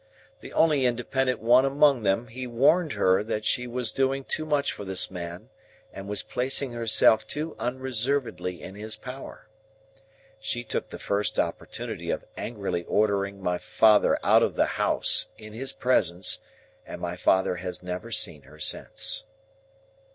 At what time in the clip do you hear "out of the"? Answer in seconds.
14.23-14.65